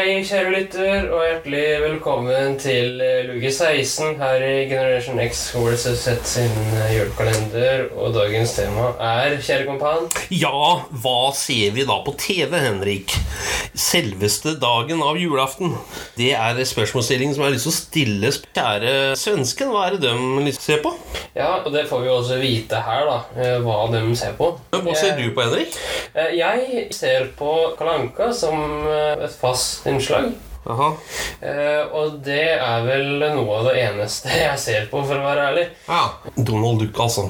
[0.00, 5.82] Hei, kjære lytter, og hjertelig velkommen til eh, luke 16 her i Generation X vs.
[6.00, 7.82] Z sin eh, julekalender.
[8.00, 10.62] Og dagens tema er, kjære kompan Ja,
[11.02, 13.12] hva ser vi da på TV, Henrik?
[13.76, 15.76] Selveste dagen av julaften.
[16.16, 19.74] Det er spørsmålsstillingen som jeg har lyst til å stille kjære svensken.
[19.74, 20.94] Hva er det de ser se på?
[21.36, 24.48] Ja, og det får vi også vite her, da, eh, hva de ser på.
[24.72, 25.76] Hva ser du på, Henrik?
[26.40, 30.30] Jeg ser på Kalanka som et fast innslag.
[30.70, 30.90] Aha.
[31.40, 35.46] Eh, Og det er vel noe av det eneste jeg ser på, for å være
[35.50, 35.66] ærlig.
[35.88, 36.02] Ja.
[36.36, 37.28] Donald Duck, altså.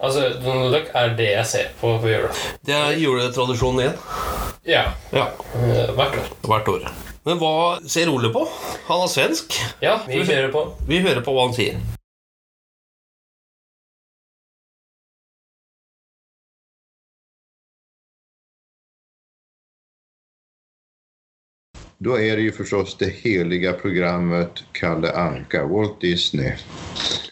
[0.00, 2.32] Altså, Donald Duck er det jeg ser på på jula.
[2.64, 4.00] Det er juletradisjonen igjen.
[4.64, 4.86] Ja.
[5.12, 5.28] Ja,
[5.60, 6.32] eh, Hvert år.
[6.48, 6.88] hvert år.
[7.28, 7.52] Men hva
[7.86, 8.46] ser Ole på?
[8.88, 9.60] Han er svensk.
[9.84, 10.62] Ja, vi hører på.
[10.88, 11.76] Vi hører på hva han sier.
[22.00, 26.52] Då är det ju förstås det heliga programmet Kalle Anka, Walt Disney.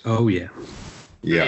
[0.04, 0.48] Oh yeah.
[1.26, 1.44] Ja,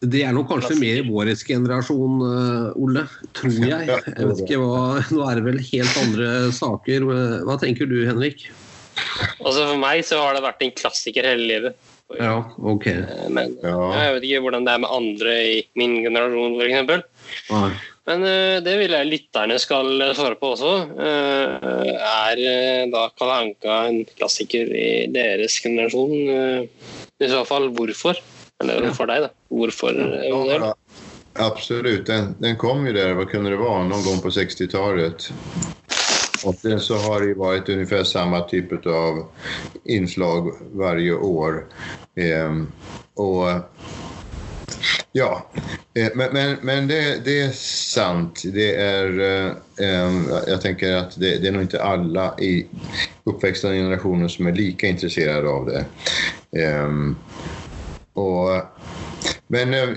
[0.00, 2.70] Det er nok kanskje mer i vår generasjon, Olle.
[2.78, 3.02] Ole.
[3.36, 3.90] Tror jeg.
[3.90, 7.04] Jeg vet ikke hva, Nå er det vel helt andre saker.
[7.44, 8.46] Hva tenker du, Henrik?
[9.42, 11.76] Altså For meg så har det vært en klassiker hele livet.
[12.16, 12.86] Ja, ok.
[12.86, 13.76] Eh, Men Ja.
[13.98, 17.82] jeg vet ikke hvordan det er med andre i min generasjon, f.eks.
[18.08, 20.72] Men eh, det vil jeg lytterne skal svare på også.
[20.96, 26.14] Eh, Er eh, da Kalle Anka en klassiker i deres generasjon?
[26.32, 28.20] Eh, I så fall hvorfor?
[28.62, 29.32] Eller for deg, da.
[29.52, 29.94] Hvorfor?
[29.94, 30.72] eh, ja
[31.38, 32.06] absolut.
[32.06, 35.32] Den, den kom jo der, vad kunde det vara, någon gång på 60-talet.
[36.44, 39.24] Och sen så har det varit ungefär samma typ av
[39.84, 41.66] inslag varje år.
[42.14, 42.72] Ehm,
[43.14, 43.48] och
[45.12, 45.46] Ja,
[45.94, 48.42] eh, men, men, men det, det är sant.
[48.44, 49.52] Det är, eh,
[49.88, 52.66] em, jag tänker att det, det är nog inte alla i
[53.24, 55.84] uppväxande generationer som är lika intresserade av det.
[56.62, 56.88] Eh,
[58.12, 58.62] och,
[59.46, 59.88] men eh,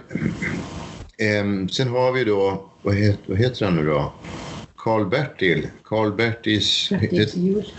[1.72, 4.14] sen har vi då, vad heter, vad heter han nu då?
[4.76, 5.68] Karl-Bertil.
[5.84, 6.90] Karl-Bertils...
[6.90, 7.74] Bertils jul.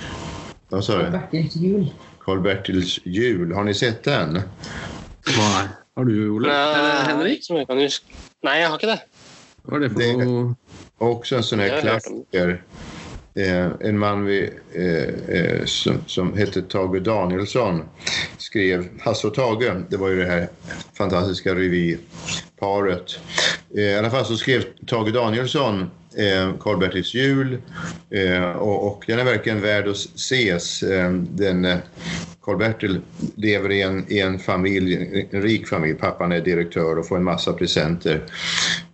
[0.69, 1.11] Vad sa du?
[1.11, 1.95] Bertils jul.
[2.19, 3.53] Karl-Bertils jul.
[3.53, 4.33] Har ni sett den?
[4.33, 5.69] Nei.
[5.97, 6.49] Har du, Ole?
[6.53, 7.45] Eller Henrik?
[7.45, 8.15] som jeg kan huske.
[8.43, 9.01] Nei, jeg har ikke det.
[9.63, 10.55] Hva er det for Det- er
[11.01, 12.59] også en sånn klassiker.
[13.35, 14.43] Eh, en mann vi,
[14.75, 17.83] eh, eh, som, som heter Tage Danielsson
[18.39, 19.73] skrev Hasse og Tage.
[19.91, 20.49] Det var jo det her
[20.99, 23.19] fantastiske revyparet.
[23.77, 27.59] Eh, I alle fall så skrev Tage Danielsson eh, Karl-Bertils jul
[28.11, 30.83] eh, och, och den är verkligen värd att ses.
[30.83, 31.79] Eh, den, eh,
[32.43, 33.01] Karl-Bertil
[33.37, 35.95] lever i en, i en familj, en rik familj.
[35.95, 38.23] Pappan är direktör och får en massa presenter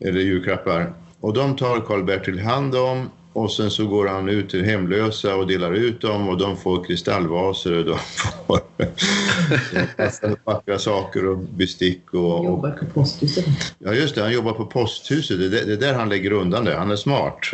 [0.01, 0.93] eller julklappar.
[1.21, 5.47] Och de tar Karl-Bertil hand om och sen så går han ut till hemlösa och
[5.47, 7.99] delar ut dem och de får kristallvaser och de
[8.47, 8.61] får
[10.45, 13.45] vackra saker och bestick och, han Jobbar på posthuset.
[13.79, 15.39] Ja just det, han jobbar på posthuset.
[15.39, 16.77] Det är, det är där han lägger undan det.
[16.77, 17.39] Han är smart.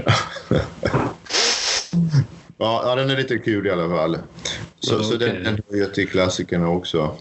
[2.58, 4.18] ja, ja, den är lite kul i alla fall.
[4.84, 7.16] Så, Ja, så den, den hör ju till klassikerna också.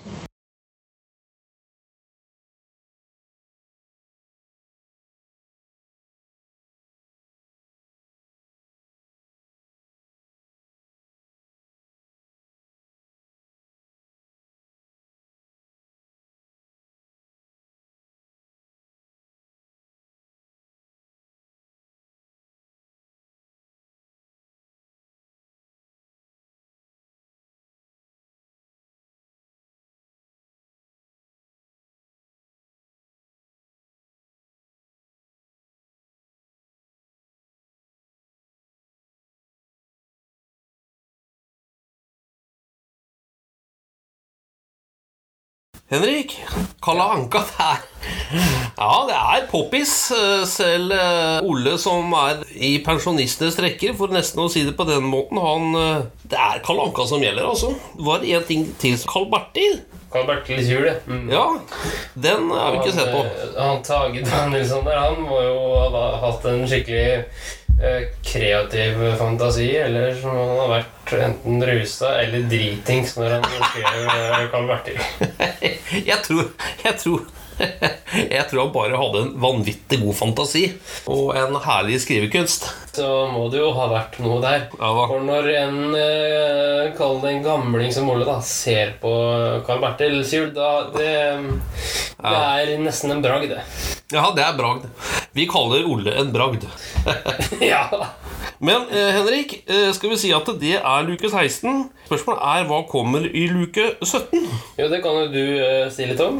[45.94, 46.31] Henrik,
[46.81, 47.81] Kalla Anka det er,
[48.80, 49.92] Ja, det er poppis.
[50.16, 54.88] Eh, Selv eh, Ole, som er i pensjonistenes rekker, for nesten å si det på
[54.90, 57.75] den måten, han eh, Det er Kalla Anka som gjelder, altså.
[58.01, 58.98] Var Det én ting til.
[59.06, 59.84] Carl Bertil.
[60.13, 60.90] Karl Bertils jul.
[61.06, 61.30] Mm.
[61.30, 61.45] Ja,
[62.25, 63.22] den har vi ikke sett på.
[63.22, 65.60] Han, han Tage Danielsson der, han må jo
[65.94, 67.24] ha hatt en skikkelig
[68.24, 74.51] kreativ fantasi, eller som han har vært enten rusa eller dritings når han skrev Carl
[74.53, 75.00] Karl Bertil.
[76.09, 76.47] Jeg tror,
[76.83, 77.25] jeg tror
[78.35, 80.63] Jeg tror han bare hadde en vanvittig god fantasi
[81.12, 82.68] og en herlig skrivekunst.
[82.94, 84.68] Så må det jo ha vært noe der.
[84.77, 84.91] Ja.
[85.09, 89.13] For når en eh, kall det en gamling som Ole da ser på
[89.68, 91.13] Carl Bertil Sjul, da det,
[92.19, 93.63] det er nesten en bragd, det.
[94.13, 94.85] Ja, det er bragd.
[95.33, 96.68] Vi kaller Ole en bragd.
[97.74, 97.88] ja.
[98.62, 101.88] Men eh, Henrik, eh, skal vi si at det er luke 16?
[102.06, 104.45] Spørsmålet er hva kommer i luke 17?
[104.77, 106.38] Jo, det kan jo du eh, si litt om.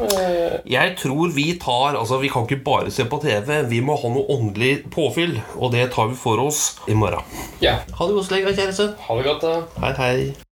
[0.70, 3.64] Jeg tror vi tar Altså, vi kan ikke bare se på TV.
[3.74, 7.26] Vi må ha noe åndelig påfyll, og det tar vi for oss i morgen.
[7.66, 7.80] ja.
[7.98, 8.92] Ha det godt kjæreste.
[9.10, 9.60] Ha det godt, da.
[9.82, 10.53] Hei, hei.